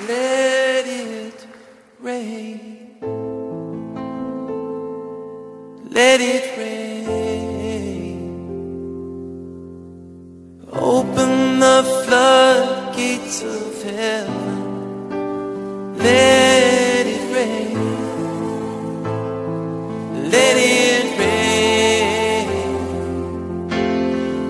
[0.00, 1.46] let it
[2.00, 2.96] rain.
[5.90, 6.92] Let it rain.
[10.72, 14.58] Open the floodgates of heaven.
[15.98, 17.78] Let it rain.
[20.30, 22.48] Let it rain.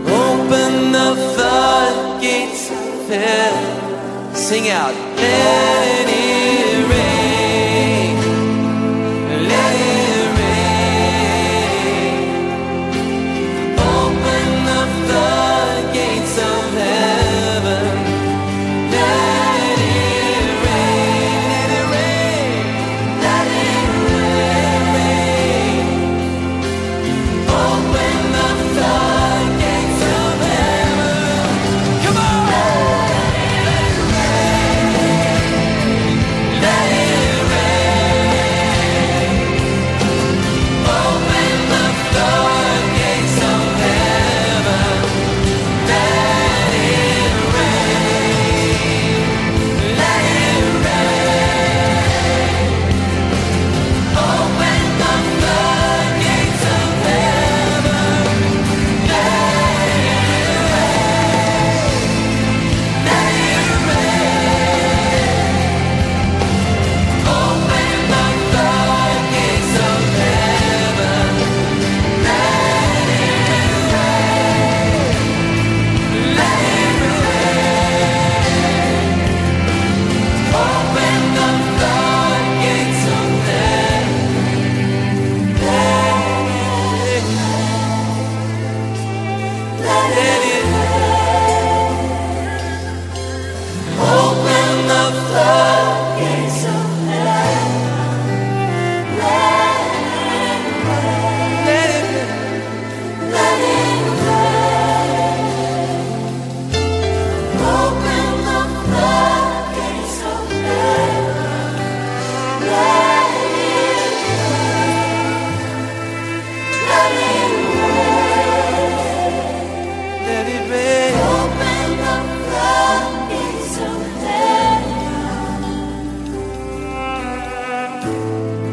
[0.06, 3.81] Open the floodgates of heaven.
[4.52, 5.91] Sing out.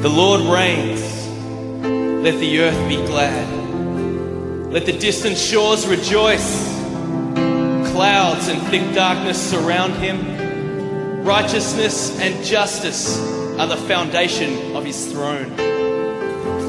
[0.09, 1.03] The Lord reigns.
[2.23, 4.73] Let the earth be glad.
[4.73, 6.67] Let the distant shores rejoice.
[7.91, 11.23] Clouds and thick darkness surround him.
[11.23, 13.19] Righteousness and justice
[13.59, 15.51] are the foundation of his throne.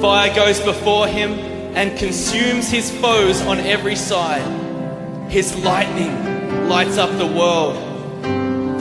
[0.03, 1.33] Fire goes before him
[1.75, 5.31] and consumes his foes on every side.
[5.31, 7.75] His lightning lights up the world.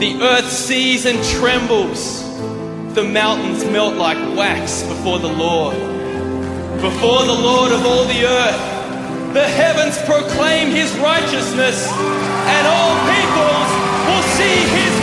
[0.00, 2.29] The earth sees and trembles.
[2.94, 5.76] The mountains melt like wax before the Lord.
[6.82, 13.70] Before the Lord of all the earth, the heavens proclaim his righteousness, and all peoples
[14.10, 14.99] will see his